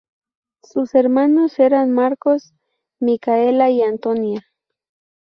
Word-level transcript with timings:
Sus 0.63 0.95
hermanos 0.95 1.59
eran 1.59 1.91
Marcos, 1.91 2.55
Micaela 2.99 3.69
y 3.69 3.83
Antonia. 3.83 4.47